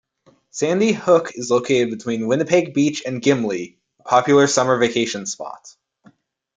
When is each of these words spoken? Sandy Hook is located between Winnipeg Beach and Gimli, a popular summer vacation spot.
Sandy 0.49 0.93
Hook 0.93 1.29
is 1.35 1.51
located 1.51 1.91
between 1.91 2.25
Winnipeg 2.27 2.73
Beach 2.73 3.03
and 3.05 3.21
Gimli, 3.21 3.77
a 3.99 4.03
popular 4.03 4.47
summer 4.47 4.79
vacation 4.79 5.27
spot. 5.27 5.75